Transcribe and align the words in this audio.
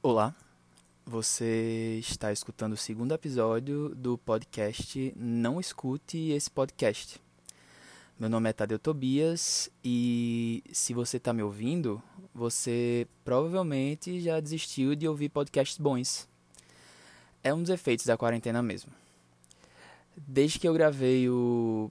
Olá, 0.00 0.32
você 1.04 1.98
está 1.98 2.32
escutando 2.32 2.74
o 2.74 2.76
segundo 2.76 3.12
episódio 3.12 3.92
do 3.96 4.16
podcast 4.16 5.12
Não 5.16 5.58
Escute 5.58 6.30
esse 6.30 6.48
podcast. 6.48 7.20
Meu 8.16 8.30
nome 8.30 8.48
é 8.48 8.52
Tadeu 8.52 8.78
Tobias 8.78 9.68
e 9.82 10.62
se 10.70 10.94
você 10.94 11.16
está 11.16 11.32
me 11.32 11.42
ouvindo, 11.42 12.00
você 12.32 13.08
provavelmente 13.24 14.20
já 14.20 14.38
desistiu 14.38 14.94
de 14.94 15.08
ouvir 15.08 15.30
podcasts 15.30 15.78
bons. 15.78 16.28
É 17.42 17.52
um 17.52 17.60
dos 17.60 17.70
efeitos 17.70 18.06
da 18.06 18.16
quarentena 18.16 18.62
mesmo. 18.62 18.92
Desde 20.16 20.60
que 20.60 20.68
eu 20.68 20.74
gravei 20.74 21.28
o 21.28 21.90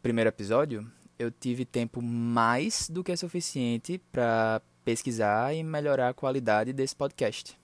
primeiro 0.00 0.28
episódio, 0.28 0.88
eu 1.18 1.28
tive 1.28 1.64
tempo 1.64 2.00
mais 2.00 2.88
do 2.88 3.02
que 3.02 3.16
suficiente 3.16 4.00
para 4.12 4.62
pesquisar 4.88 5.54
e 5.54 5.62
melhorar 5.62 6.08
a 6.08 6.14
qualidade 6.14 6.72
desse 6.72 6.96
podcast. 6.96 7.54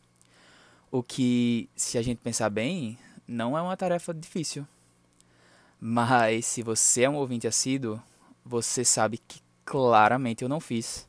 O 0.90 1.02
que, 1.02 1.70
se 1.74 1.96
a 1.96 2.02
gente 2.02 2.18
pensar 2.18 2.50
bem, 2.50 2.98
não 3.26 3.56
é 3.56 3.62
uma 3.62 3.78
tarefa 3.78 4.12
difícil. 4.12 4.66
Mas 5.80 6.44
se 6.44 6.62
você 6.62 7.04
é 7.04 7.08
um 7.08 7.14
ouvinte 7.14 7.46
assíduo, 7.46 7.98
você 8.44 8.84
sabe 8.84 9.16
que 9.16 9.40
claramente 9.64 10.42
eu 10.42 10.50
não 10.50 10.60
fiz. 10.60 11.08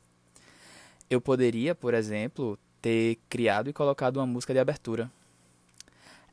Eu 1.09 1.19
poderia, 1.19 1.75
por 1.75 1.93
exemplo, 1.93 2.57
ter 2.81 3.17
criado 3.27 3.69
e 3.69 3.73
colocado 3.73 4.15
uma 4.15 4.25
música 4.25 4.53
de 4.53 4.59
abertura. 4.59 5.11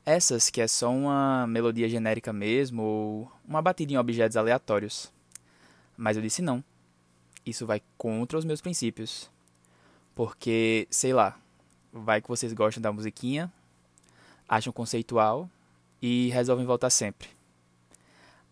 Essas 0.06 0.48
que 0.48 0.60
é 0.60 0.68
só 0.68 0.92
uma 0.92 1.44
melodia 1.48 1.88
genérica 1.88 2.32
mesmo 2.32 2.82
ou 2.84 3.32
uma 3.44 3.60
batida 3.60 3.92
em 3.92 3.96
objetos 3.96 4.36
aleatórios. 4.36 5.12
Mas 5.96 6.16
eu 6.16 6.22
disse 6.22 6.40
não. 6.40 6.62
Isso 7.44 7.66
vai 7.66 7.82
contra 7.98 8.38
os 8.38 8.44
meus 8.44 8.60
princípios. 8.60 9.28
Porque, 10.14 10.86
sei 10.90 11.12
lá, 11.12 11.38
vai 11.92 12.20
que 12.20 12.28
vocês 12.28 12.52
gostam 12.52 12.82
da 12.82 12.92
musiquinha, 12.92 13.52
acham 14.48 14.72
conceitual 14.72 15.48
e 16.00 16.30
resolvem 16.30 16.66
voltar 16.66 16.90
sempre. 16.90 17.28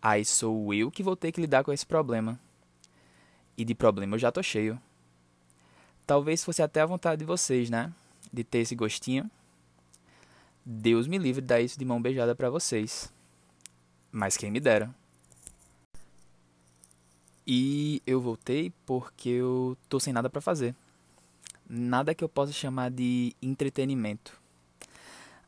Aí 0.01 0.25
sou 0.25 0.73
eu 0.73 0.89
que 0.89 1.03
vou 1.03 1.15
ter 1.15 1.31
que 1.31 1.41
lidar 1.41 1.63
com 1.63 1.71
esse 1.71 1.85
problema. 1.85 2.39
E 3.55 3.63
de 3.63 3.75
problema 3.75 4.15
eu 4.15 4.19
já 4.19 4.31
tô 4.31 4.41
cheio. 4.41 4.81
Talvez 6.07 6.43
fosse 6.43 6.63
até 6.63 6.81
a 6.81 6.85
vontade 6.85 7.19
de 7.19 7.25
vocês, 7.25 7.69
né? 7.69 7.93
De 8.33 8.43
ter 8.43 8.59
esse 8.59 8.75
gostinho. 8.75 9.29
Deus 10.65 11.07
me 11.07 11.17
livre 11.17 11.41
de 11.41 11.47
dar 11.47 11.61
isso 11.61 11.77
de 11.77 11.85
mão 11.85 12.01
beijada 12.01 12.35
para 12.35 12.49
vocês. 12.49 13.13
Mas 14.11 14.35
quem 14.35 14.49
me 14.49 14.59
dera. 14.59 14.93
E 17.45 18.01
eu 18.07 18.19
voltei 18.19 18.71
porque 18.85 19.29
eu 19.29 19.77
tô 19.87 19.99
sem 19.99 20.13
nada 20.13 20.29
para 20.29 20.41
fazer 20.41 20.75
nada 21.71 22.13
que 22.13 22.21
eu 22.21 22.27
possa 22.27 22.51
chamar 22.51 22.91
de 22.91 23.33
entretenimento. 23.41 24.37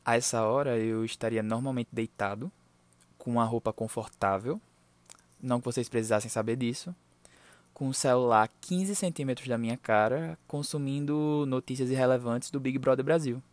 A 0.06 0.16
essa 0.16 0.42
hora 0.44 0.78
eu 0.78 1.04
estaria 1.04 1.44
normalmente 1.44 1.90
deitado, 1.92 2.50
com 3.18 3.32
uma 3.32 3.44
roupa 3.44 3.74
confortável, 3.74 4.60
não 5.42 5.60
que 5.60 5.66
vocês 5.66 5.90
precisassem 5.90 6.30
saber 6.30 6.56
disso, 6.56 6.96
com 7.74 7.90
o 7.90 7.94
celular 7.94 8.50
15 8.62 8.96
centímetros 8.96 9.48
da 9.48 9.58
minha 9.58 9.76
cara, 9.76 10.38
consumindo 10.48 11.46
notícias 11.46 11.90
irrelevantes 11.90 12.50
do 12.50 12.60
Big 12.60 12.78
Brother 12.78 13.04
Brasil. 13.04 13.44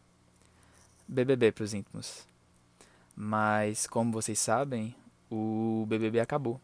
BBB 1.09 1.51
para 1.51 1.65
os 1.65 1.75
íntimos. 1.75 2.27
Mas, 3.17 3.87
como 3.87 4.13
vocês 4.13 4.39
sabem, 4.39 4.95
o 5.29 5.85
BBB 5.89 6.21
acabou. 6.21 6.61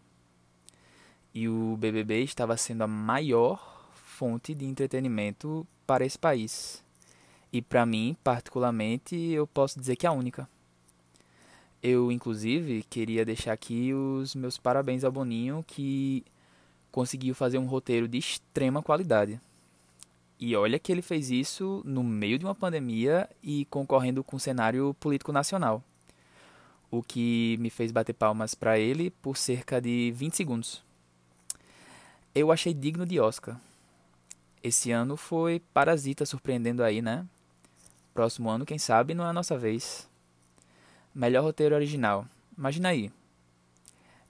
E 1.34 1.48
o 1.48 1.76
BBB 1.76 2.22
estava 2.22 2.56
sendo 2.56 2.82
a 2.82 2.86
maior 2.86 3.75
fonte 4.16 4.54
de 4.54 4.64
entretenimento 4.64 5.66
para 5.86 6.04
esse 6.04 6.18
país. 6.18 6.82
E 7.52 7.60
para 7.60 7.84
mim, 7.84 8.16
particularmente, 8.24 9.14
eu 9.14 9.46
posso 9.46 9.78
dizer 9.78 9.94
que 9.96 10.06
é 10.06 10.08
a 10.08 10.12
única. 10.12 10.48
Eu, 11.82 12.10
inclusive, 12.10 12.82
queria 12.88 13.26
deixar 13.26 13.52
aqui 13.52 13.92
os 13.92 14.34
meus 14.34 14.56
parabéns 14.56 15.04
ao 15.04 15.12
Boninho, 15.12 15.62
que 15.66 16.24
conseguiu 16.90 17.34
fazer 17.34 17.58
um 17.58 17.66
roteiro 17.66 18.08
de 18.08 18.16
extrema 18.16 18.82
qualidade. 18.82 19.38
E 20.40 20.56
olha 20.56 20.78
que 20.78 20.90
ele 20.90 21.02
fez 21.02 21.30
isso 21.30 21.82
no 21.84 22.02
meio 22.02 22.38
de 22.38 22.44
uma 22.46 22.54
pandemia 22.54 23.28
e 23.42 23.66
concorrendo 23.66 24.24
com 24.24 24.36
o 24.36 24.40
cenário 24.40 24.94
político 24.98 25.30
nacional. 25.30 25.84
O 26.90 27.02
que 27.02 27.56
me 27.60 27.68
fez 27.68 27.92
bater 27.92 28.14
palmas 28.14 28.54
para 28.54 28.78
ele 28.78 29.10
por 29.10 29.36
cerca 29.36 29.78
de 29.78 30.10
20 30.16 30.36
segundos. 30.36 30.82
Eu 32.34 32.50
achei 32.50 32.72
digno 32.72 33.04
de 33.04 33.20
Oscar. 33.20 33.60
Esse 34.66 34.90
ano 34.90 35.16
foi 35.16 35.62
Parasita 35.72 36.26
surpreendendo 36.26 36.82
aí, 36.82 37.00
né? 37.00 37.24
Próximo 38.12 38.50
ano, 38.50 38.66
quem 38.66 38.78
sabe, 38.78 39.14
não 39.14 39.24
é 39.24 39.28
a 39.28 39.32
nossa 39.32 39.56
vez. 39.56 40.10
Melhor 41.14 41.44
roteiro 41.44 41.76
original. 41.76 42.26
Imagina 42.58 42.88
aí. 42.88 43.12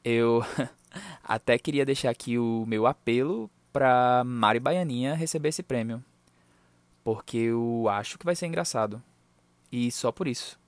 Eu 0.05 0.45
até 1.25 1.57
queria 1.57 1.87
deixar 1.87 2.11
aqui 2.11 2.39
o 2.39 2.67
meu 2.67 2.87
apelo 2.87 3.51
para 3.73 4.25
Mari 4.27 4.61
Baianinha 4.61 5.15
receber 5.15 5.49
esse 5.49 5.63
prêmio. 5.63 6.05
Porque 7.03 7.39
eu 7.39 7.87
acho 7.89 8.19
que 8.19 8.27
vai 8.27 8.37
ser 8.37 8.45
engraçado. 8.45 9.03
E 9.73 9.91
só 9.91 10.13
por 10.13 10.29
isso. 10.29 10.61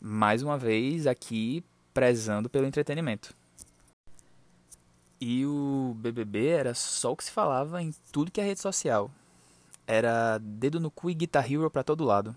Mais 0.00 0.42
uma 0.42 0.56
vez 0.56 1.06
aqui 1.06 1.62
prezando 1.92 2.48
pelo 2.48 2.66
entretenimento. 2.66 3.36
E 5.20 5.44
o 5.44 5.67
BBB 6.12 6.46
era 6.46 6.74
só 6.74 7.12
o 7.12 7.16
que 7.16 7.24
se 7.24 7.30
falava 7.30 7.82
em 7.82 7.92
tudo 8.12 8.30
que 8.30 8.40
é 8.40 8.44
rede 8.44 8.60
social. 8.60 9.10
Era 9.86 10.38
dedo 10.38 10.80
no 10.80 10.90
cu 10.90 11.10
e 11.10 11.14
Guitar 11.14 11.50
Hero 11.50 11.70
pra 11.70 11.82
todo 11.82 12.04
lado. 12.04 12.36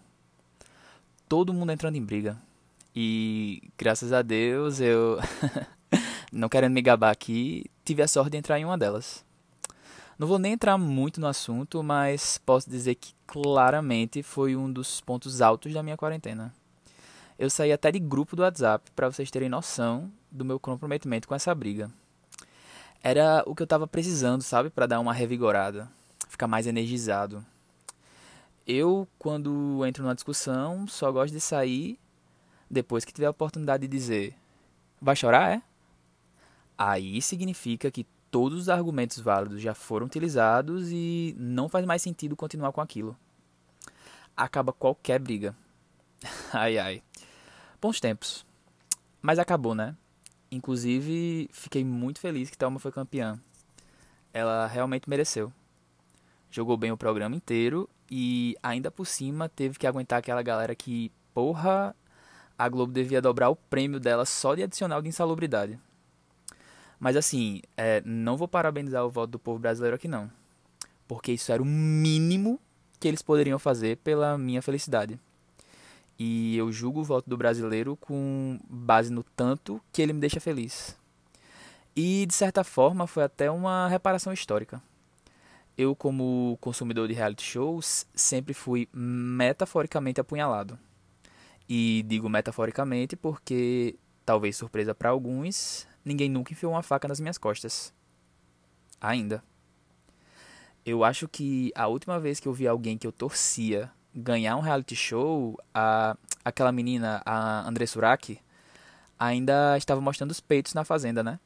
Todo 1.27 1.53
mundo 1.53 1.71
entrando 1.71 1.95
em 1.95 2.03
briga. 2.03 2.37
E 2.95 3.61
graças 3.77 4.11
a 4.11 4.21
Deus 4.21 4.79
eu, 4.79 5.17
não 6.31 6.49
querendo 6.49 6.73
me 6.73 6.81
gabar 6.81 7.11
aqui, 7.11 7.65
tive 7.85 8.01
a 8.01 8.07
sorte 8.07 8.31
de 8.31 8.37
entrar 8.37 8.59
em 8.59 8.65
uma 8.65 8.77
delas. 8.77 9.23
Não 10.19 10.27
vou 10.27 10.37
nem 10.37 10.53
entrar 10.53 10.77
muito 10.77 11.19
no 11.19 11.27
assunto, 11.27 11.81
mas 11.81 12.37
posso 12.37 12.69
dizer 12.69 12.95
que 12.95 13.13
claramente 13.25 14.21
foi 14.21 14.55
um 14.55 14.71
dos 14.71 15.01
pontos 15.01 15.41
altos 15.41 15.73
da 15.73 15.81
minha 15.81 15.97
quarentena. 15.97 16.53
Eu 17.39 17.49
saí 17.49 17.71
até 17.71 17.91
de 17.91 17.99
grupo 17.99 18.35
do 18.35 18.43
WhatsApp 18.43 18.91
para 18.95 19.11
vocês 19.11 19.31
terem 19.31 19.49
noção 19.49 20.11
do 20.29 20.45
meu 20.45 20.59
comprometimento 20.59 21.27
com 21.27 21.33
essa 21.33 21.55
briga 21.55 21.89
era 23.03 23.43
o 23.45 23.55
que 23.55 23.63
eu 23.63 23.67
tava 23.67 23.87
precisando, 23.87 24.41
sabe, 24.41 24.69
para 24.69 24.85
dar 24.85 24.99
uma 24.99 25.13
revigorada, 25.13 25.89
ficar 26.27 26.47
mais 26.47 26.67
energizado. 26.67 27.45
Eu, 28.65 29.07
quando 29.17 29.83
entro 29.85 30.03
numa 30.03 30.15
discussão, 30.15 30.87
só 30.87 31.11
gosto 31.11 31.33
de 31.33 31.41
sair 31.41 31.99
depois 32.69 33.03
que 33.03 33.11
tiver 33.11 33.27
a 33.27 33.31
oportunidade 33.31 33.81
de 33.81 33.87
dizer: 33.87 34.35
vai 35.01 35.15
chorar, 35.15 35.51
é? 35.51 35.61
Aí 36.77 37.21
significa 37.21 37.91
que 37.91 38.05
todos 38.29 38.57
os 38.57 38.69
argumentos 38.69 39.19
válidos 39.19 39.61
já 39.61 39.73
foram 39.73 40.05
utilizados 40.05 40.89
e 40.91 41.35
não 41.37 41.67
faz 41.67 41.85
mais 41.85 42.01
sentido 42.01 42.35
continuar 42.35 42.71
com 42.71 42.81
aquilo. 42.81 43.15
Acaba 44.37 44.71
qualquer 44.71 45.19
briga. 45.19 45.55
ai 46.53 46.77
ai. 46.77 47.03
Bons 47.81 47.99
tempos. 47.99 48.45
Mas 49.21 49.37
acabou, 49.37 49.75
né? 49.75 49.95
Inclusive, 50.51 51.49
fiquei 51.53 51.83
muito 51.83 52.19
feliz 52.19 52.49
que 52.49 52.57
Thelma 52.57 52.77
foi 52.77 52.91
campeã. 52.91 53.39
Ela 54.33 54.67
realmente 54.67 55.09
mereceu. 55.09 55.51
Jogou 56.49 56.75
bem 56.75 56.91
o 56.91 56.97
programa 56.97 57.35
inteiro 57.35 57.89
e 58.09 58.57
ainda 58.61 58.91
por 58.91 59.07
cima 59.07 59.47
teve 59.47 59.79
que 59.79 59.87
aguentar 59.87 60.19
aquela 60.19 60.41
galera 60.41 60.75
que, 60.75 61.09
porra, 61.33 61.95
a 62.57 62.67
Globo 62.67 62.91
devia 62.91 63.21
dobrar 63.21 63.49
o 63.49 63.55
prêmio 63.55 63.99
dela 63.99 64.25
só 64.25 64.53
de 64.53 64.63
adicional 64.63 65.01
de 65.01 65.07
insalubridade. 65.07 65.79
Mas 66.99 67.15
assim, 67.15 67.61
é, 67.77 68.01
não 68.05 68.35
vou 68.35 68.47
parabenizar 68.47 69.05
o 69.05 69.09
voto 69.09 69.31
do 69.31 69.39
povo 69.39 69.57
brasileiro 69.57 69.95
aqui 69.95 70.07
não. 70.07 70.29
Porque 71.07 71.31
isso 71.31 71.51
era 71.51 71.63
o 71.63 71.65
mínimo 71.65 72.59
que 72.99 73.07
eles 73.07 73.21
poderiam 73.21 73.57
fazer 73.57 73.97
pela 73.97 74.37
minha 74.37 74.61
felicidade. 74.61 75.17
E 76.17 76.55
eu 76.57 76.71
julgo 76.71 77.01
o 77.01 77.03
voto 77.03 77.29
do 77.29 77.37
brasileiro 77.37 77.97
com 77.97 78.59
base 78.69 79.11
no 79.11 79.23
tanto 79.23 79.81
que 79.91 80.01
ele 80.01 80.13
me 80.13 80.19
deixa 80.19 80.39
feliz. 80.39 80.95
E 81.95 82.25
de 82.25 82.33
certa 82.33 82.63
forma 82.63 83.07
foi 83.07 83.23
até 83.23 83.49
uma 83.49 83.87
reparação 83.87 84.31
histórica. 84.31 84.81
Eu, 85.77 85.95
como 85.95 86.57
consumidor 86.61 87.07
de 87.07 87.13
reality 87.13 87.43
shows, 87.43 88.05
sempre 88.13 88.53
fui 88.53 88.87
metaforicamente 88.93 90.21
apunhalado. 90.21 90.77
E 91.67 92.03
digo 92.07 92.29
metaforicamente 92.29 93.15
porque, 93.15 93.95
talvez 94.25 94.57
surpresa 94.57 94.93
para 94.93 95.09
alguns, 95.09 95.87
ninguém 96.03 96.29
nunca 96.29 96.51
enfiou 96.53 96.73
uma 96.73 96.83
faca 96.83 97.07
nas 97.07 97.19
minhas 97.19 97.37
costas. 97.37 97.93
Ainda. 98.99 99.43
Eu 100.85 101.03
acho 101.03 101.27
que 101.27 101.71
a 101.75 101.87
última 101.87 102.19
vez 102.19 102.39
que 102.39 102.47
eu 102.47 102.53
vi 102.53 102.67
alguém 102.67 102.97
que 102.97 103.07
eu 103.07 103.11
torcia 103.11 103.91
ganhar 104.13 104.55
um 104.57 104.61
reality 104.61 104.95
show, 104.95 105.57
a, 105.73 106.15
aquela 106.43 106.71
menina, 106.71 107.21
a 107.25 107.67
André 107.67 107.85
Suraki, 107.85 108.39
ainda 109.17 109.77
estava 109.77 110.01
mostrando 110.01 110.31
os 110.31 110.39
peitos 110.39 110.73
na 110.73 110.83
fazenda, 110.83 111.23
né? 111.23 111.39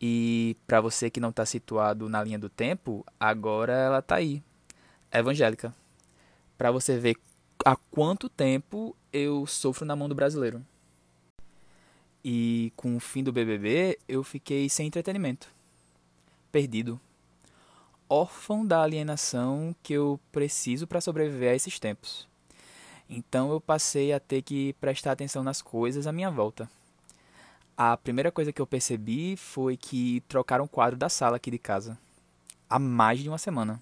E 0.00 0.56
para 0.66 0.80
você 0.80 1.08
que 1.08 1.20
não 1.20 1.30
está 1.30 1.46
situado 1.46 2.08
na 2.08 2.22
linha 2.22 2.38
do 2.38 2.48
tempo, 2.48 3.04
agora 3.18 3.72
ela 3.72 4.02
tá 4.02 4.16
aí, 4.16 4.42
evangélica. 5.10 5.74
Para 6.58 6.70
você 6.70 6.98
ver 6.98 7.16
há 7.64 7.76
quanto 7.76 8.28
tempo 8.28 8.94
eu 9.12 9.46
sofro 9.46 9.86
na 9.86 9.96
mão 9.96 10.08
do 10.08 10.14
brasileiro. 10.14 10.64
E 12.22 12.72
com 12.76 12.96
o 12.96 13.00
fim 13.00 13.22
do 13.22 13.32
BBB, 13.32 13.98
eu 14.08 14.22
fiquei 14.22 14.68
sem 14.68 14.86
entretenimento. 14.86 15.48
Perdido. 16.52 17.00
Órfão 18.08 18.64
da 18.64 18.82
alienação 18.82 19.74
que 19.82 19.92
eu 19.92 20.20
preciso 20.30 20.86
para 20.86 21.00
sobreviver 21.00 21.52
a 21.52 21.54
esses 21.54 21.78
tempos. 21.78 22.28
Então 23.08 23.50
eu 23.50 23.60
passei 23.60 24.12
a 24.12 24.20
ter 24.20 24.42
que 24.42 24.72
prestar 24.74 25.12
atenção 25.12 25.42
nas 25.42 25.62
coisas 25.62 26.06
à 26.06 26.12
minha 26.12 26.30
volta. 26.30 26.68
A 27.76 27.96
primeira 27.96 28.32
coisa 28.32 28.52
que 28.52 28.62
eu 28.62 28.66
percebi 28.66 29.36
foi 29.36 29.76
que 29.76 30.22
trocaram 30.28 30.64
o 30.64 30.68
quadro 30.68 30.96
da 30.96 31.08
sala 31.08 31.36
aqui 31.36 31.50
de 31.50 31.58
casa. 31.58 31.98
Há 32.70 32.78
mais 32.78 33.20
de 33.20 33.28
uma 33.28 33.38
semana. 33.38 33.80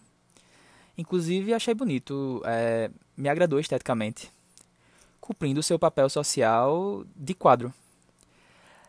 Inclusive 0.96 1.52
achei 1.52 1.74
bonito, 1.74 2.42
é, 2.44 2.90
me 3.16 3.28
agradou 3.28 3.58
esteticamente, 3.58 4.30
cumprindo 5.20 5.62
seu 5.62 5.78
papel 5.78 6.08
social 6.08 7.04
de 7.16 7.34
quadro. 7.34 7.72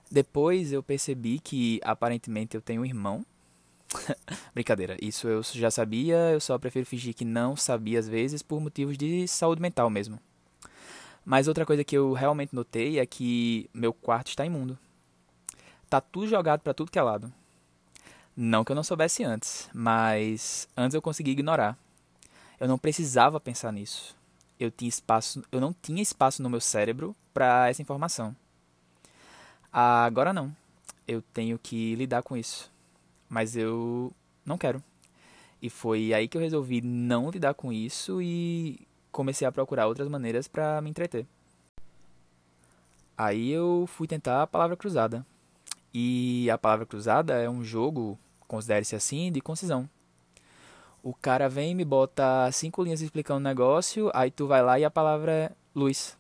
Depois 0.09 0.71
eu 0.71 0.83
percebi 0.83 1.39
que 1.39 1.79
aparentemente 1.83 2.55
eu 2.55 2.61
tenho 2.61 2.81
um 2.81 2.85
irmão. 2.85 3.25
Brincadeira, 4.53 4.97
isso 5.01 5.27
eu 5.27 5.41
já 5.43 5.69
sabia, 5.71 6.15
eu 6.31 6.39
só 6.39 6.57
prefiro 6.57 6.85
fingir 6.85 7.13
que 7.13 7.25
não 7.25 7.55
sabia 7.55 7.99
às 7.99 8.07
vezes 8.07 8.41
por 8.41 8.59
motivos 8.59 8.97
de 8.97 9.27
saúde 9.27 9.61
mental 9.61 9.89
mesmo. 9.89 10.19
Mas 11.25 11.47
outra 11.47 11.65
coisa 11.65 11.83
que 11.83 11.97
eu 11.97 12.13
realmente 12.13 12.53
notei 12.53 12.99
é 12.99 13.05
que 13.05 13.69
meu 13.73 13.91
quarto 13.91 14.27
está 14.27 14.45
imundo. 14.45 14.77
Tá 15.89 15.99
tudo 15.99 16.27
jogado 16.27 16.61
para 16.61 16.73
tudo 16.73 16.91
que 16.91 16.99
é 16.99 17.01
lado. 17.01 17.33
Não 18.35 18.63
que 18.63 18.71
eu 18.71 18.75
não 18.75 18.83
soubesse 18.83 19.23
antes, 19.23 19.69
mas 19.73 20.67
antes 20.75 20.93
eu 20.93 21.01
consegui 21.01 21.31
ignorar. 21.31 21.77
Eu 22.59 22.67
não 22.67 22.77
precisava 22.77 23.39
pensar 23.39 23.71
nisso. 23.71 24.15
Eu 24.59 24.69
tinha 24.69 24.89
espaço, 24.89 25.43
eu 25.51 25.59
não 25.59 25.73
tinha 25.73 26.01
espaço 26.01 26.43
no 26.43 26.49
meu 26.49 26.61
cérebro 26.61 27.15
para 27.33 27.69
essa 27.69 27.81
informação. 27.81 28.35
Agora 29.71 30.31
não. 30.31 30.55
Eu 31.07 31.21
tenho 31.21 31.57
que 31.57 31.95
lidar 31.95 32.23
com 32.23 32.37
isso. 32.37 32.71
Mas 33.29 33.55
eu 33.55 34.11
não 34.45 34.57
quero. 34.57 34.81
E 35.61 35.69
foi 35.69 36.13
aí 36.13 36.27
que 36.27 36.37
eu 36.37 36.41
resolvi 36.41 36.81
não 36.81 37.29
lidar 37.29 37.53
com 37.53 37.71
isso 37.71 38.21
e 38.21 38.79
comecei 39.11 39.47
a 39.47 39.51
procurar 39.51 39.87
outras 39.87 40.07
maneiras 40.07 40.47
para 40.47 40.81
me 40.81 40.89
entreter. 40.89 41.25
Aí 43.17 43.49
eu 43.49 43.85
fui 43.87 44.07
tentar 44.07 44.43
a 44.43 44.47
palavra 44.47 44.75
cruzada. 44.75 45.25
E 45.93 46.49
a 46.49 46.57
palavra 46.57 46.85
cruzada 46.85 47.35
é 47.35 47.49
um 47.49 47.63
jogo, 47.63 48.19
considere-se 48.47 48.95
assim, 48.95 49.31
de 49.31 49.39
concisão. 49.39 49.89
O 51.01 51.13
cara 51.13 51.47
vem 51.47 51.71
e 51.71 51.75
me 51.75 51.85
bota 51.85 52.51
cinco 52.51 52.83
linhas 52.83 52.99
explicando 52.99 53.39
o 53.39 53.43
negócio, 53.43 54.11
aí 54.13 54.29
tu 54.29 54.47
vai 54.47 54.61
lá 54.61 54.77
e 54.79 54.83
a 54.83 54.91
palavra 54.91 55.31
é 55.31 55.51
luz. 55.73 56.17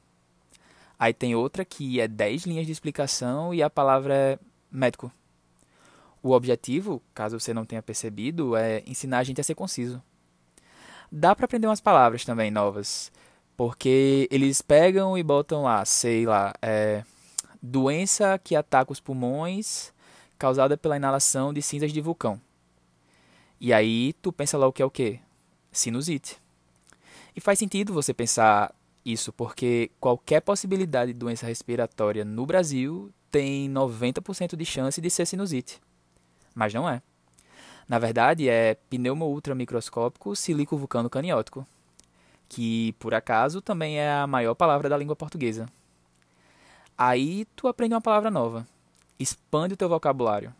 Aí 0.97 1.13
tem 1.13 1.35
outra 1.35 1.65
que 1.65 1.99
é 1.99 2.07
10 2.07 2.45
linhas 2.45 2.65
de 2.65 2.71
explicação 2.71 3.53
e 3.53 3.61
a 3.61 3.69
palavra 3.69 4.13
é 4.13 4.39
médico. 4.71 5.11
O 6.25 6.31
objetivo, 6.31 7.03
caso 7.13 7.39
você 7.39 7.53
não 7.53 7.67
tenha 7.67 7.83
percebido, 7.83 8.55
é 8.55 8.81
ensinar 8.87 9.19
a 9.19 9.23
gente 9.23 9.39
a 9.39 9.43
ser 9.43 9.53
conciso. 9.53 10.01
Dá 11.11 11.35
para 11.35 11.45
aprender 11.45 11.67
umas 11.67 11.79
palavras 11.79 12.25
também 12.25 12.49
novas, 12.49 13.11
porque 13.55 14.27
eles 14.31 14.59
pegam 14.59 15.15
e 15.15 15.21
botam 15.21 15.61
lá, 15.61 15.85
sei 15.85 16.25
lá, 16.25 16.51
é, 16.63 17.03
doença 17.61 18.39
que 18.39 18.55
ataca 18.55 18.91
os 18.91 18.99
pulmões 18.99 19.93
causada 20.35 20.75
pela 20.75 20.97
inalação 20.97 21.53
de 21.53 21.61
cinzas 21.61 21.93
de 21.93 22.01
vulcão. 22.01 22.41
E 23.61 23.71
aí 23.71 24.11
tu 24.13 24.33
pensa 24.33 24.57
lá 24.57 24.65
o 24.65 24.73
que 24.73 24.81
é 24.81 24.85
o 24.85 24.89
que? 24.89 25.19
Sinusite. 25.71 26.41
E 27.35 27.39
faz 27.39 27.59
sentido 27.59 27.93
você 27.93 28.15
pensar 28.15 28.73
isso, 29.05 29.31
porque 29.31 29.91
qualquer 29.99 30.41
possibilidade 30.41 31.13
de 31.13 31.19
doença 31.19 31.45
respiratória 31.45 32.25
no 32.25 32.47
Brasil 32.47 33.13
tem 33.29 33.69
90% 33.69 34.55
de 34.55 34.65
chance 34.65 34.99
de 34.99 35.09
ser 35.11 35.27
sinusite. 35.27 35.79
Mas 36.55 36.73
não 36.73 36.89
é. 36.89 37.01
Na 37.87 37.99
verdade, 37.99 38.49
é 38.49 38.75
pneumo 38.89 39.25
ultramicroscópico 39.25 40.35
silico 40.35 40.77
vulcano 40.77 41.09
caniótico, 41.09 41.67
que 42.49 42.93
por 42.93 43.13
acaso 43.13 43.61
também 43.61 43.99
é 43.99 44.11
a 44.11 44.25
maior 44.25 44.55
palavra 44.55 44.89
da 44.89 44.97
língua 44.97 45.15
portuguesa. 45.15 45.67
Aí 46.97 47.45
tu 47.55 47.67
aprende 47.67 47.93
uma 47.93 48.01
palavra 48.01 48.31
nova, 48.31 48.65
expande 49.19 49.73
o 49.73 49.77
teu 49.77 49.89
vocabulário. 49.89 50.53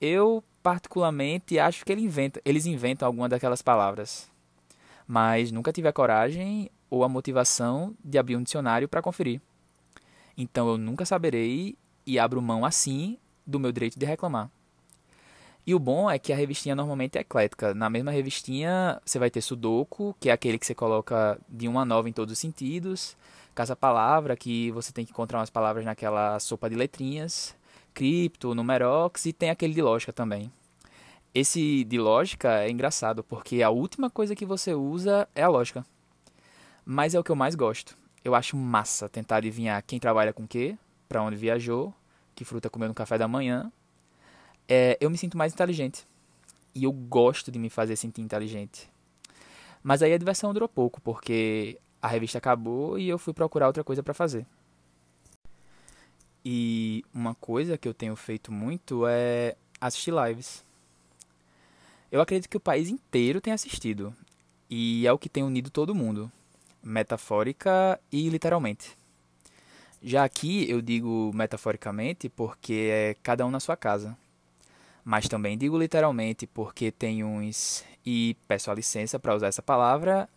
Eu, 0.00 0.44
particularmente, 0.62 1.58
acho 1.58 1.84
que 1.84 1.90
ele 1.90 2.02
inventa, 2.02 2.40
eles 2.44 2.66
inventam 2.66 3.06
alguma 3.06 3.28
daquelas 3.28 3.62
palavras, 3.62 4.30
mas 5.06 5.50
nunca 5.50 5.72
tive 5.72 5.88
a 5.88 5.92
coragem 5.92 6.70
ou 6.88 7.02
a 7.02 7.08
motivação 7.08 7.94
de 8.04 8.18
abrir 8.18 8.36
um 8.36 8.42
dicionário 8.42 8.88
para 8.88 9.02
conferir. 9.02 9.40
Então 10.36 10.68
eu 10.68 10.78
nunca 10.78 11.04
saberei 11.04 11.76
e 12.06 12.18
abro 12.18 12.40
mão 12.40 12.64
assim 12.64 13.18
do 13.46 13.58
meu 13.58 13.72
direito 13.72 13.98
de 13.98 14.06
reclamar. 14.06 14.50
E 15.66 15.74
o 15.74 15.78
bom 15.78 16.10
é 16.10 16.18
que 16.18 16.32
a 16.32 16.36
revistinha 16.36 16.74
normalmente 16.74 17.16
é 17.16 17.20
eclética. 17.20 17.74
Na 17.74 17.90
mesma 17.90 18.10
revistinha 18.10 19.00
você 19.04 19.18
vai 19.18 19.30
ter 19.30 19.40
Sudoku, 19.40 20.16
que 20.18 20.30
é 20.30 20.32
aquele 20.32 20.58
que 20.58 20.66
você 20.66 20.74
coloca 20.74 21.38
de 21.48 21.68
uma 21.68 21.84
nova 21.84 22.08
em 22.08 22.12
todos 22.12 22.32
os 22.32 22.38
sentidos. 22.38 23.16
Caça-palavra, 23.54 24.36
que 24.36 24.70
você 24.72 24.92
tem 24.92 25.04
que 25.04 25.12
encontrar 25.12 25.38
umas 25.38 25.50
palavras 25.50 25.84
naquela 25.84 26.38
sopa 26.40 26.68
de 26.68 26.76
letrinhas. 26.76 27.54
Cripto, 27.92 28.54
Numerox 28.54 29.26
e 29.26 29.32
tem 29.32 29.50
aquele 29.50 29.74
de 29.74 29.82
lógica 29.82 30.12
também. 30.12 30.50
Esse 31.34 31.84
de 31.84 31.98
lógica 31.98 32.60
é 32.60 32.70
engraçado, 32.70 33.22
porque 33.22 33.62
a 33.62 33.70
última 33.70 34.10
coisa 34.10 34.34
que 34.34 34.46
você 34.46 34.74
usa 34.74 35.28
é 35.34 35.42
a 35.42 35.48
lógica 35.48 35.84
mas 36.92 37.14
é 37.14 37.20
o 37.20 37.22
que 37.22 37.30
eu 37.30 37.36
mais 37.36 37.54
gosto. 37.54 37.96
Eu 38.24 38.34
acho 38.34 38.56
massa 38.56 39.08
tentar 39.08 39.36
adivinhar 39.36 39.80
quem 39.86 40.00
trabalha 40.00 40.32
com 40.32 40.42
o 40.42 40.48
quê, 40.48 40.76
para 41.08 41.22
onde 41.22 41.36
viajou, 41.36 41.94
que 42.34 42.44
fruta 42.44 42.68
comeu 42.68 42.88
no 42.88 42.94
café 42.94 43.16
da 43.16 43.28
manhã. 43.28 43.70
É, 44.70 44.96
eu 45.00 45.10
me 45.10 45.18
sinto 45.18 45.36
mais 45.36 45.52
inteligente. 45.52 46.06
E 46.72 46.84
eu 46.84 46.92
gosto 46.92 47.50
de 47.50 47.58
me 47.58 47.68
fazer 47.68 47.96
sentir 47.96 48.20
inteligente. 48.20 48.88
Mas 49.82 50.00
aí 50.00 50.12
a 50.12 50.18
diversão 50.18 50.52
durou 50.52 50.68
pouco, 50.68 51.00
porque 51.00 51.80
a 52.00 52.06
revista 52.06 52.38
acabou 52.38 52.96
e 52.96 53.08
eu 53.08 53.18
fui 53.18 53.34
procurar 53.34 53.66
outra 53.66 53.82
coisa 53.82 54.00
para 54.00 54.14
fazer. 54.14 54.46
E 56.44 57.04
uma 57.12 57.34
coisa 57.34 57.76
que 57.76 57.88
eu 57.88 57.92
tenho 57.92 58.14
feito 58.14 58.52
muito 58.52 59.06
é 59.08 59.56
assistir 59.80 60.14
lives. 60.14 60.64
Eu 62.12 62.20
acredito 62.20 62.48
que 62.48 62.56
o 62.56 62.60
país 62.60 62.88
inteiro 62.88 63.40
tem 63.40 63.52
assistido. 63.52 64.14
E 64.70 65.04
é 65.04 65.12
o 65.12 65.18
que 65.18 65.28
tem 65.28 65.42
unido 65.42 65.68
todo 65.68 65.94
mundo 65.94 66.30
metafórica 66.82 68.00
e 68.10 68.28
literalmente. 68.28 68.96
Já 70.02 70.24
aqui 70.24 70.70
eu 70.70 70.80
digo 70.80 71.30
metaforicamente 71.34 72.28
porque 72.28 72.88
é 72.90 73.16
cada 73.22 73.44
um 73.44 73.50
na 73.50 73.60
sua 73.60 73.76
casa. 73.76 74.16
Mas 75.04 75.28
também 75.28 75.56
digo 75.56 75.78
literalmente 75.78 76.46
porque 76.46 76.90
tem 76.90 77.24
uns, 77.24 77.84
e 78.04 78.36
peço 78.46 78.70
a 78.70 78.74
licença 78.74 79.18
para 79.18 79.34
usar 79.34 79.48
essa 79.48 79.62
palavra, 79.62 80.28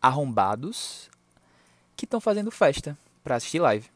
arrombados 0.00 1.10
que 1.96 2.04
estão 2.04 2.20
fazendo 2.20 2.50
festa 2.50 2.96
para 3.22 3.36
assistir 3.36 3.58
live. 3.58 3.88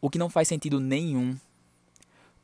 O 0.00 0.08
que 0.08 0.18
não 0.18 0.30
faz 0.30 0.48
sentido 0.48 0.80
nenhum. 0.80 1.36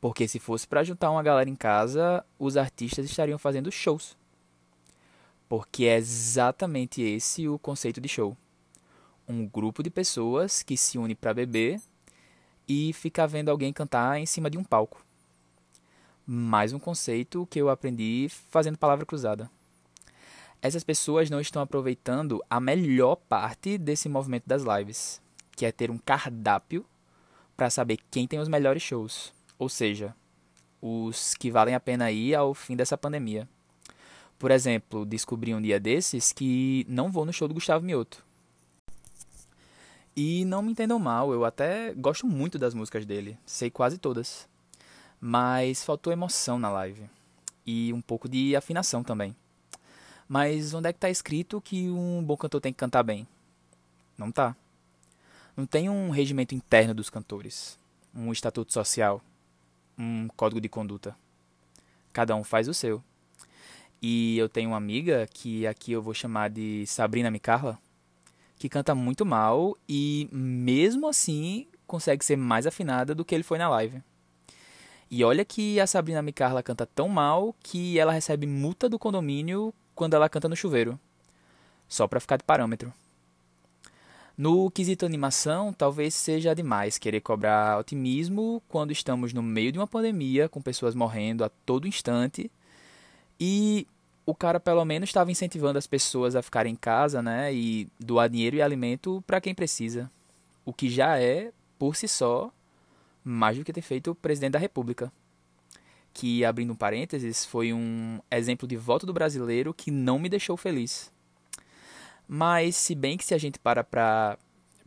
Porque 0.01 0.27
se 0.27 0.39
fosse 0.39 0.67
para 0.67 0.83
juntar 0.83 1.11
uma 1.11 1.23
galera 1.23 1.49
em 1.49 1.55
casa, 1.55 2.25
os 2.37 2.55
artistas 2.55 3.05
estariam 3.05 3.37
fazendo 3.37 3.71
shows. 3.71 4.17
Porque 5.47 5.85
é 5.85 5.97
exatamente 5.97 7.01
esse 7.01 7.47
o 7.47 7.59
conceito 7.59 7.99
de 7.99 8.07
show 8.07 8.37
um 9.29 9.47
grupo 9.47 9.83
de 9.83 9.91
pessoas 9.91 10.63
que 10.63 10.75
se 10.75 10.97
une 10.97 11.13
para 11.13 11.35
beber 11.35 11.79
e 12.67 12.91
ficar 12.93 13.27
vendo 13.27 13.49
alguém 13.49 13.71
cantar 13.71 14.19
em 14.19 14.25
cima 14.25 14.49
de 14.49 14.57
um 14.57 14.63
palco. 14.63 15.05
Mais 16.31 16.73
um 16.73 16.77
conceito 16.77 17.47
que 17.49 17.59
eu 17.59 17.69
aprendi 17.69 18.27
fazendo 18.51 18.77
palavra 18.77 19.03
cruzada. 19.03 19.49
Essas 20.61 20.83
pessoas 20.83 21.27
não 21.27 21.41
estão 21.41 21.59
aproveitando 21.59 22.39
a 22.47 22.59
melhor 22.59 23.15
parte 23.15 23.79
desse 23.79 24.07
movimento 24.07 24.43
das 24.45 24.61
lives, 24.61 25.19
que 25.55 25.65
é 25.65 25.71
ter 25.71 25.89
um 25.89 25.97
cardápio 25.97 26.85
para 27.57 27.71
saber 27.71 27.97
quem 28.11 28.27
tem 28.27 28.37
os 28.37 28.47
melhores 28.47 28.83
shows, 28.83 29.33
ou 29.57 29.67
seja, 29.67 30.15
os 30.79 31.33
que 31.33 31.49
valem 31.49 31.73
a 31.73 31.79
pena 31.79 32.11
ir 32.11 32.35
ao 32.35 32.53
fim 32.53 32.75
dessa 32.75 32.95
pandemia. 32.95 33.49
Por 34.37 34.51
exemplo, 34.51 35.07
descobri 35.07 35.55
um 35.55 35.61
dia 35.61 35.79
desses 35.79 36.31
que 36.31 36.85
não 36.87 37.11
vou 37.11 37.25
no 37.25 37.33
show 37.33 37.47
do 37.47 37.55
Gustavo 37.55 37.83
Mioto. 37.83 38.23
E 40.15 40.45
não 40.45 40.61
me 40.61 40.73
entendam 40.73 40.99
mal, 40.99 41.33
eu 41.33 41.43
até 41.43 41.91
gosto 41.95 42.27
muito 42.27 42.59
das 42.59 42.75
músicas 42.75 43.03
dele, 43.03 43.35
sei 43.47 43.71
quase 43.71 43.97
todas. 43.97 44.47
Mas 45.19 45.83
faltou 45.83 46.13
emoção 46.13 46.57
na 46.57 46.69
live. 46.69 47.09
E 47.65 47.91
um 47.93 48.01
pouco 48.01 48.27
de 48.29 48.55
afinação 48.55 49.03
também. 49.03 49.35
Mas 50.27 50.73
onde 50.73 50.89
é 50.89 50.93
que 50.93 50.99
tá 50.99 51.09
escrito 51.09 51.59
que 51.59 51.89
um 51.89 52.23
bom 52.23 52.37
cantor 52.37 52.61
tem 52.61 52.71
que 52.71 52.79
cantar 52.79 53.03
bem? 53.03 53.27
Não 54.17 54.31
tá. 54.31 54.55
Não 55.57 55.65
tem 55.65 55.89
um 55.89 56.09
regimento 56.09 56.55
interno 56.55 56.93
dos 56.93 57.09
cantores, 57.09 57.77
um 58.15 58.31
estatuto 58.31 58.71
social, 58.71 59.21
um 59.97 60.27
código 60.35 60.61
de 60.61 60.69
conduta. 60.69 61.15
Cada 62.13 62.35
um 62.35 62.43
faz 62.43 62.67
o 62.67 62.73
seu. 62.73 63.03
E 64.01 64.37
eu 64.37 64.47
tenho 64.47 64.69
uma 64.69 64.77
amiga 64.77 65.27
que 65.33 65.67
aqui 65.67 65.91
eu 65.91 66.01
vou 66.01 66.13
chamar 66.13 66.49
de 66.49 66.85
Sabrina 66.87 67.29
Micarla, 67.29 67.77
que 68.57 68.69
canta 68.69 68.95
muito 68.95 69.25
mal 69.25 69.77
e 69.87 70.29
mesmo 70.31 71.07
assim 71.07 71.67
consegue 71.85 72.23
ser 72.23 72.37
mais 72.37 72.65
afinada 72.65 73.13
do 73.13 73.25
que 73.25 73.33
ele 73.33 73.43
foi 73.43 73.57
na 73.57 73.67
live. 73.67 74.01
E 75.11 75.23
olha 75.23 75.43
que 75.43 75.79
a 75.79 75.87
Sabrina 75.87 76.21
Micarla 76.21 76.61
canta 76.61 76.85
tão 76.85 77.09
mal 77.09 77.55
que 77.63 77.97
ela 77.97 78.11
recebe 78.11 78.45
multa 78.45 78.87
do 78.87 78.99
condomínio 78.99 79.73
quando 79.95 80.13
ela 80.13 80.29
canta 80.29 80.47
no 80.47 80.55
chuveiro. 80.55 80.99
Só 81.87 82.07
para 82.07 82.19
ficar 82.19 82.37
de 82.37 82.43
parâmetro. 82.43 82.93
No 84.37 84.71
quesito 84.71 85.05
animação, 85.05 85.73
talvez 85.73 86.13
seja 86.13 86.55
demais 86.55 86.97
querer 86.97 87.19
cobrar 87.19 87.77
otimismo 87.79 88.63
quando 88.69 88.91
estamos 88.91 89.33
no 89.33 89.43
meio 89.43 89.71
de 89.71 89.77
uma 89.79 89.87
pandemia, 89.87 90.47
com 90.47 90.61
pessoas 90.61 90.95
morrendo 90.95 91.43
a 91.43 91.49
todo 91.65 91.87
instante. 91.87 92.49
E 93.37 93.85
o 94.25 94.35
cara 94.35 94.59
pelo 94.59 94.85
menos 94.85 95.09
estava 95.09 95.31
incentivando 95.31 95.77
as 95.77 95.87
pessoas 95.87 96.35
a 96.35 96.41
ficarem 96.41 96.71
em 96.73 96.75
casa, 96.75 97.21
né, 97.21 97.53
e 97.53 97.89
doar 97.99 98.29
dinheiro 98.29 98.55
e 98.55 98.61
alimento 98.61 99.23
para 99.27 99.41
quem 99.41 99.55
precisa. 99.55 100.09
O 100.63 100.71
que 100.71 100.89
já 100.89 101.19
é, 101.19 101.51
por 101.77 101.95
si 101.95 102.07
só, 102.07 102.49
mais 103.23 103.57
do 103.57 103.63
que 103.63 103.73
ter 103.73 103.81
feito 103.81 104.11
o 104.11 104.15
presidente 104.15 104.53
da 104.53 104.59
República. 104.59 105.11
Que, 106.13 106.43
abrindo 106.43 106.73
um 106.73 106.75
parênteses, 106.75 107.45
foi 107.45 107.71
um 107.71 108.19
exemplo 108.31 108.67
de 108.67 108.75
voto 108.75 109.05
do 109.05 109.13
brasileiro 109.13 109.73
que 109.73 109.91
não 109.91 110.17
me 110.17 110.29
deixou 110.29 110.57
feliz. 110.57 111.11
Mas, 112.27 112.75
se 112.75 112.95
bem 112.95 113.17
que 113.17 113.25
se 113.25 113.33
a 113.33 113.37
gente 113.37 113.59
para 113.59 113.83
para 113.83 114.37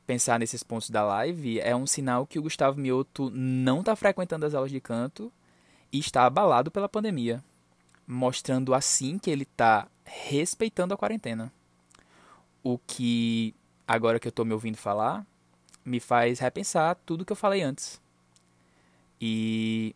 pensar 0.07 0.39
nesses 0.39 0.62
pontos 0.62 0.91
da 0.91 1.03
live, 1.03 1.61
é 1.61 1.75
um 1.75 1.87
sinal 1.87 2.27
que 2.27 2.39
o 2.39 2.43
Gustavo 2.43 2.79
Mioto 2.79 3.31
não 3.31 3.81
está 3.81 3.95
frequentando 3.97 4.45
as 4.45 4.55
aulas 4.55 4.71
de 4.71 4.81
canto 4.81 5.33
e 5.93 5.99
está 5.99 6.27
abalado 6.27 6.71
pela 6.71 6.89
pandemia, 6.89 7.43
mostrando 8.07 8.75
assim 8.75 9.19
que 9.19 9.31
ele 9.31 9.45
está 9.45 9.87
respeitando 10.05 10.93
a 10.95 10.97
quarentena. 10.97 11.53
O 12.62 12.79
que, 12.79 13.55
agora 13.87 14.19
que 14.19 14.27
eu 14.27 14.31
estou 14.31 14.45
me 14.45 14.53
ouvindo 14.53 14.77
falar, 14.77 15.27
me 15.85 16.01
faz 16.01 16.39
repensar 16.39 16.97
tudo 17.07 17.25
que 17.25 17.33
eu 17.33 17.37
falei 17.37 17.62
antes. 17.62 18.01
E 19.25 19.95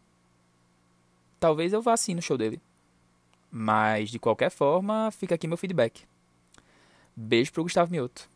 talvez 1.40 1.72
eu 1.72 1.82
vá 1.82 1.96
sim 1.96 2.14
no 2.14 2.22
show 2.22 2.38
dele. 2.38 2.60
Mas 3.50 4.08
de 4.08 4.20
qualquer 4.20 4.50
forma, 4.50 5.10
fica 5.10 5.34
aqui 5.34 5.48
meu 5.48 5.56
feedback. 5.56 6.04
Beijo 7.16 7.52
pro 7.52 7.64
Gustavo 7.64 7.90
Mioto. 7.90 8.28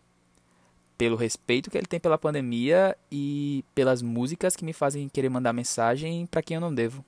Pelo 0.98 1.14
respeito 1.14 1.70
que 1.70 1.78
ele 1.78 1.86
tem 1.86 2.00
pela 2.00 2.18
pandemia 2.18 2.98
e 3.10 3.64
pelas 3.72 4.02
músicas 4.02 4.56
que 4.56 4.64
me 4.64 4.72
fazem 4.72 5.08
querer 5.08 5.28
mandar 5.28 5.52
mensagem 5.52 6.26
para 6.26 6.42
quem 6.42 6.56
eu 6.56 6.60
não 6.60 6.74
devo. 6.74 7.04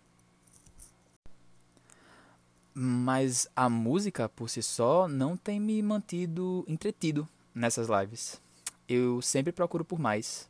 Mas 2.72 3.48
a 3.56 3.68
música 3.68 4.28
por 4.28 4.48
si 4.48 4.62
só 4.62 5.08
não 5.08 5.36
tem 5.36 5.58
me 5.58 5.82
mantido 5.82 6.64
entretido 6.68 7.28
nessas 7.52 7.88
lives. 7.88 8.40
Eu 8.88 9.20
sempre 9.20 9.50
procuro 9.50 9.84
por 9.84 9.98
mais. 9.98 10.48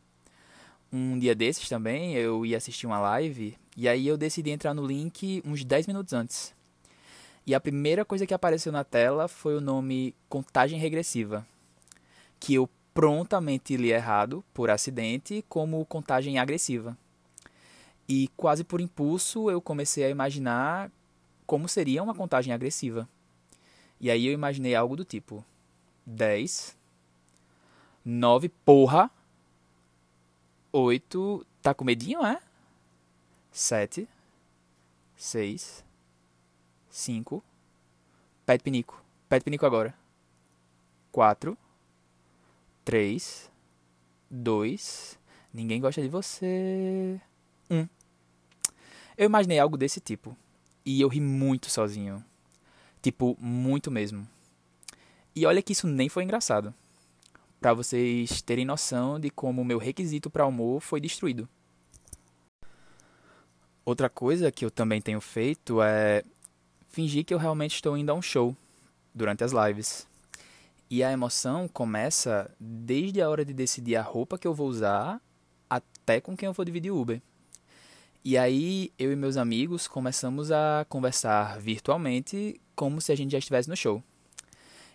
Um 0.92 1.18
dia 1.18 1.34
desses 1.34 1.68
também 1.70 2.14
eu 2.14 2.44
ia 2.44 2.58
assistir 2.58 2.86
uma 2.86 3.00
live 3.00 3.56
e 3.74 3.88
aí 3.88 4.06
eu 4.06 4.18
decidi 4.18 4.50
entrar 4.50 4.74
no 4.74 4.86
link 4.86 5.42
uns 5.46 5.64
10 5.64 5.86
minutos 5.86 6.12
antes. 6.12 6.54
E 7.46 7.54
a 7.54 7.60
primeira 7.60 8.04
coisa 8.04 8.26
que 8.26 8.34
apareceu 8.34 8.70
na 8.70 8.84
tela 8.84 9.26
foi 9.26 9.56
o 9.56 9.60
nome 9.60 10.14
contagem 10.28 10.78
regressiva, 10.78 11.46
que 12.38 12.54
eu 12.54 12.68
prontamente 12.92 13.74
li 13.76 13.90
errado, 13.90 14.44
por 14.52 14.70
acidente, 14.70 15.42
como 15.48 15.84
contagem 15.86 16.38
agressiva. 16.38 16.96
E 18.06 18.28
quase 18.36 18.62
por 18.62 18.80
impulso 18.80 19.50
eu 19.50 19.62
comecei 19.62 20.04
a 20.04 20.10
imaginar 20.10 20.90
como 21.46 21.68
seria 21.68 22.02
uma 22.02 22.14
contagem 22.14 22.52
agressiva. 22.52 23.08
E 23.98 24.10
aí 24.10 24.26
eu 24.26 24.32
imaginei 24.32 24.74
algo 24.74 24.94
do 24.94 25.04
tipo: 25.04 25.44
10, 26.04 26.76
9, 28.04 28.48
porra, 28.64 29.10
8, 30.72 31.46
tá 31.60 31.74
com 31.74 31.84
medinho, 31.84 32.24
é? 32.24 32.40
7, 33.50 34.08
6, 35.14 35.84
5. 36.88 37.44
Pede 38.46 38.64
pinico. 38.64 39.04
Pede 39.28 39.44
pinico 39.44 39.66
agora. 39.66 39.94
4. 41.12 41.56
3. 42.84 43.50
2. 44.30 45.18
Ninguém 45.52 45.80
gosta 45.80 46.00
de 46.00 46.08
você. 46.08 47.20
1. 47.68 47.76
Um. 47.76 47.88
Eu 49.16 49.26
imaginei 49.26 49.58
algo 49.58 49.76
desse 49.76 50.00
tipo. 50.00 50.34
E 50.84 51.00
eu 51.00 51.08
ri 51.08 51.20
muito 51.20 51.68
sozinho. 51.68 52.24
Tipo, 53.02 53.36
muito 53.38 53.90
mesmo. 53.90 54.26
E 55.36 55.44
olha 55.44 55.62
que 55.62 55.72
isso 55.72 55.86
nem 55.86 56.08
foi 56.08 56.24
engraçado. 56.24 56.74
Para 57.62 57.74
vocês 57.74 58.42
terem 58.42 58.64
noção 58.64 59.20
de 59.20 59.30
como 59.30 59.62
o 59.62 59.64
meu 59.64 59.78
requisito 59.78 60.28
para 60.28 60.44
humor 60.44 60.80
foi 60.80 61.00
destruído. 61.00 61.48
Outra 63.84 64.10
coisa 64.10 64.50
que 64.50 64.64
eu 64.64 64.70
também 64.70 65.00
tenho 65.00 65.20
feito 65.20 65.80
é 65.80 66.24
fingir 66.88 67.24
que 67.24 67.32
eu 67.32 67.38
realmente 67.38 67.76
estou 67.76 67.96
indo 67.96 68.10
a 68.10 68.14
um 68.14 68.20
show 68.20 68.56
durante 69.14 69.44
as 69.44 69.52
lives. 69.52 70.08
E 70.90 71.04
a 71.04 71.12
emoção 71.12 71.68
começa 71.68 72.50
desde 72.58 73.22
a 73.22 73.30
hora 73.30 73.44
de 73.44 73.54
decidir 73.54 73.94
a 73.94 74.02
roupa 74.02 74.36
que 74.36 74.46
eu 74.48 74.52
vou 74.52 74.66
usar 74.66 75.22
até 75.70 76.20
com 76.20 76.36
quem 76.36 76.48
eu 76.48 76.52
vou 76.52 76.64
dividir 76.64 76.90
Uber. 76.90 77.22
E 78.24 78.36
aí 78.36 78.92
eu 78.98 79.12
e 79.12 79.16
meus 79.16 79.36
amigos 79.36 79.86
começamos 79.86 80.50
a 80.50 80.84
conversar 80.88 81.60
virtualmente 81.60 82.60
como 82.74 83.00
se 83.00 83.12
a 83.12 83.14
gente 83.14 83.30
já 83.30 83.38
estivesse 83.38 83.68
no 83.68 83.76
show. 83.76 84.02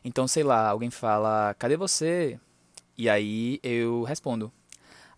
Então, 0.03 0.27
sei 0.27 0.43
lá, 0.43 0.67
alguém 0.67 0.91
fala: 0.91 1.53
"Cadê 1.57 1.77
você?" 1.77 2.38
E 2.98 3.10
aí 3.10 3.60
eu 3.63 4.04
respondo: 4.04 4.51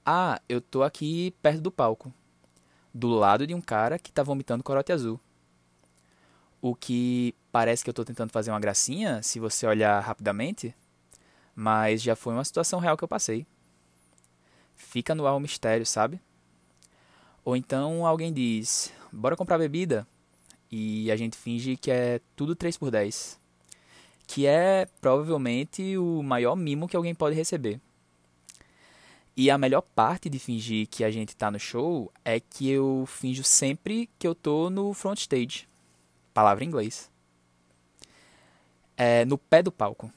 "Ah, 0.06 0.42
eu 0.50 0.62
tô 0.62 0.84
aqui 0.84 1.34
perto 1.42 1.62
do 1.62 1.72
palco, 1.72 2.14
do 2.94 3.10
lado 3.10 3.48
de 3.48 3.54
um 3.54 3.62
cara 3.62 4.00
que 4.00 4.12
tá 4.12 4.24
vomitando 4.24 4.64
corote 4.64 4.92
azul." 4.92 5.20
o 6.62 6.76
que 6.76 7.34
parece 7.52 7.84
que 7.84 7.90
eu 7.90 7.92
estou 7.92 8.06
tentando 8.06 8.32
fazer 8.32 8.52
uma 8.52 8.60
gracinha, 8.60 9.22
se 9.24 9.40
você 9.40 9.66
olhar 9.66 10.00
rapidamente, 10.02 10.76
mas 11.56 12.02
já 12.02 12.16
foi 12.16 12.34
uma 12.34 12.44
situação 12.44 12.80
real 12.80 12.98
que 12.98 13.04
eu 13.04 13.08
passei. 13.08 13.46
Fica 14.76 15.16
no 15.16 15.28
ar 15.28 15.36
o 15.36 15.40
mistério, 15.40 15.86
sabe? 15.86 16.22
Ou 17.44 17.56
então 17.56 18.06
alguém 18.06 18.34
diz: 18.34 18.94
"Bora 19.12 19.36
comprar 19.36 19.58
bebida?" 19.58 20.08
e 20.72 21.12
a 21.12 21.16
gente 21.16 21.36
finge 21.36 21.76
que 21.76 21.90
é 21.90 22.22
tudo 22.36 22.56
3 22.56 22.78
por 22.78 22.92
10, 22.92 23.39
que 24.30 24.46
é 24.46 24.88
provavelmente 25.02 25.98
o 25.98 26.22
maior 26.22 26.56
mimo 26.56 26.88
que 26.88 26.96
alguém 26.96 27.16
pode 27.16 27.36
receber. 27.36 27.82
E 29.36 29.50
a 29.50 29.58
melhor 29.58 29.82
parte 29.82 30.30
de 30.30 30.38
fingir 30.38 30.88
que 30.88 31.04
a 31.04 31.10
gente 31.10 31.36
tá 31.36 31.50
no 31.50 31.60
show 31.60 32.12
é 32.24 32.40
que 32.40 32.70
eu 32.70 33.06
finjo 33.08 33.44
sempre 33.44 34.08
que 34.20 34.28
eu 34.28 34.36
tô 34.36 34.70
no 34.70 34.94
front 34.94 35.18
stage 35.18 35.68
palavra 36.32 36.64
em 36.64 36.68
inglês. 36.68 37.10
É, 38.96 39.26
no 39.26 39.36
pé 39.36 39.64
do 39.64 39.72
palco. 39.72 40.14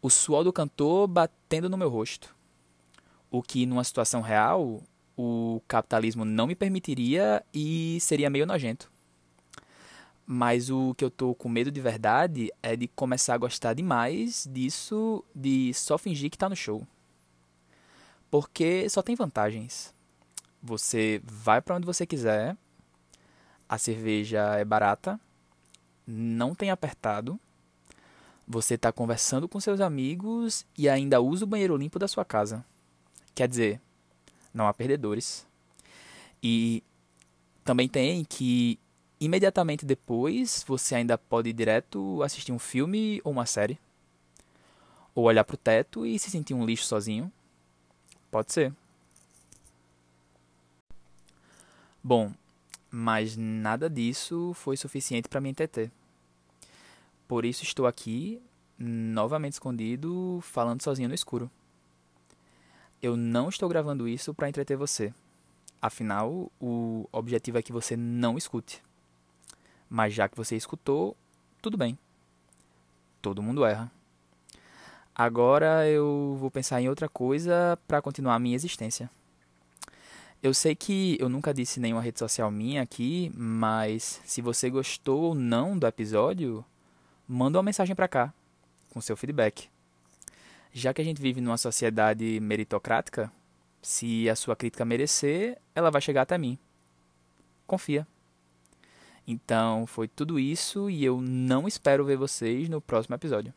O 0.00 0.08
suor 0.08 0.44
do 0.44 0.52
cantor 0.52 1.08
batendo 1.08 1.68
no 1.68 1.76
meu 1.76 1.90
rosto. 1.90 2.36
O 3.28 3.42
que, 3.42 3.66
numa 3.66 3.82
situação 3.82 4.20
real, 4.20 4.80
o 5.16 5.60
capitalismo 5.66 6.24
não 6.24 6.46
me 6.46 6.54
permitiria 6.54 7.44
e 7.52 7.98
seria 8.00 8.30
meio 8.30 8.46
nojento. 8.46 8.88
Mas 10.26 10.70
o 10.70 10.92
que 10.94 11.04
eu 11.04 11.10
tô 11.10 11.34
com 11.34 11.48
medo 11.48 11.70
de 11.70 11.80
verdade 11.80 12.50
é 12.60 12.74
de 12.74 12.88
começar 12.88 13.34
a 13.34 13.38
gostar 13.38 13.74
demais 13.74 14.48
disso, 14.50 15.24
de 15.32 15.72
só 15.72 15.96
fingir 15.96 16.30
que 16.30 16.38
tá 16.38 16.48
no 16.48 16.56
show. 16.56 16.86
Porque 18.28 18.88
só 18.90 19.02
tem 19.02 19.14
vantagens. 19.14 19.94
Você 20.60 21.22
vai 21.24 21.62
para 21.62 21.76
onde 21.76 21.86
você 21.86 22.04
quiser, 22.04 22.56
a 23.68 23.78
cerveja 23.78 24.56
é 24.56 24.64
barata, 24.64 25.20
não 26.04 26.54
tem 26.54 26.70
apertado, 26.70 27.38
você 28.46 28.74
está 28.74 28.92
conversando 28.92 29.48
com 29.48 29.60
seus 29.60 29.80
amigos 29.80 30.66
e 30.76 30.88
ainda 30.88 31.20
usa 31.20 31.44
o 31.44 31.48
banheiro 31.48 31.76
limpo 31.76 31.98
da 31.98 32.08
sua 32.08 32.24
casa. 32.24 32.64
Quer 33.34 33.48
dizer, 33.48 33.80
não 34.54 34.66
há 34.66 34.74
perdedores. 34.74 35.46
E 36.42 36.82
também 37.64 37.88
tem 37.88 38.24
que 38.24 38.78
imediatamente 39.20 39.86
depois 39.86 40.64
você 40.66 40.94
ainda 40.94 41.16
pode 41.16 41.50
ir 41.50 41.52
direto 41.52 42.22
assistir 42.22 42.52
um 42.52 42.58
filme 42.58 43.20
ou 43.24 43.32
uma 43.32 43.46
série. 43.46 43.78
Ou 45.14 45.24
olhar 45.24 45.44
para 45.44 45.54
o 45.54 45.58
teto 45.58 46.04
e 46.04 46.18
se 46.18 46.30
sentir 46.30 46.54
um 46.54 46.64
lixo 46.64 46.84
sozinho. 46.84 47.32
Pode 48.30 48.52
ser. 48.52 48.72
Bom, 52.02 52.32
mas 52.90 53.36
nada 53.36 53.90
disso 53.90 54.52
foi 54.54 54.76
suficiente 54.76 55.28
para 55.28 55.40
me 55.40 55.48
entreter. 55.48 55.90
Por 57.26 57.44
isso 57.44 57.64
estou 57.64 57.86
aqui, 57.86 58.40
novamente 58.78 59.54
escondido, 59.54 60.38
falando 60.42 60.82
sozinho 60.82 61.08
no 61.08 61.14
escuro. 61.14 61.50
Eu 63.02 63.16
não 63.16 63.48
estou 63.48 63.68
gravando 63.68 64.06
isso 64.06 64.32
para 64.32 64.48
entreter 64.48 64.76
você. 64.76 65.12
Afinal, 65.80 66.50
o 66.60 67.08
objetivo 67.10 67.58
é 67.58 67.62
que 67.62 67.72
você 67.72 67.96
não 67.96 68.38
escute. 68.38 68.85
Mas 69.88 70.14
já 70.14 70.28
que 70.28 70.36
você 70.36 70.56
escutou, 70.56 71.16
tudo 71.62 71.76
bem. 71.76 71.98
Todo 73.22 73.42
mundo 73.42 73.64
erra. 73.64 73.90
Agora 75.14 75.88
eu 75.88 76.36
vou 76.38 76.50
pensar 76.50 76.80
em 76.80 76.88
outra 76.88 77.08
coisa 77.08 77.78
para 77.88 78.02
continuar 78.02 78.34
a 78.34 78.38
minha 78.38 78.54
existência. 78.54 79.10
Eu 80.42 80.52
sei 80.52 80.74
que 80.74 81.16
eu 81.18 81.28
nunca 81.28 81.54
disse 81.54 81.80
nenhuma 81.80 82.02
rede 82.02 82.18
social 82.18 82.50
minha 82.50 82.82
aqui, 82.82 83.32
mas 83.34 84.20
se 84.24 84.42
você 84.42 84.68
gostou 84.68 85.22
ou 85.22 85.34
não 85.34 85.78
do 85.78 85.86
episódio, 85.86 86.64
manda 87.26 87.56
uma 87.56 87.62
mensagem 87.62 87.96
para 87.96 88.06
cá 88.06 88.32
com 88.90 89.00
seu 89.00 89.16
feedback. 89.16 89.68
Já 90.72 90.92
que 90.92 91.00
a 91.00 91.04
gente 91.04 91.20
vive 91.20 91.40
numa 91.40 91.56
sociedade 91.56 92.38
meritocrática, 92.40 93.32
se 93.80 94.28
a 94.28 94.36
sua 94.36 94.54
crítica 94.54 94.84
merecer, 94.84 95.56
ela 95.74 95.90
vai 95.90 96.02
chegar 96.02 96.22
até 96.22 96.36
mim. 96.36 96.58
Confia. 97.66 98.06
Então, 99.26 99.86
foi 99.86 100.06
tudo 100.06 100.38
isso 100.38 100.88
e 100.88 101.04
eu 101.04 101.20
não 101.20 101.66
espero 101.66 102.04
ver 102.04 102.16
vocês 102.16 102.68
no 102.68 102.80
próximo 102.80 103.16
episódio. 103.16 103.52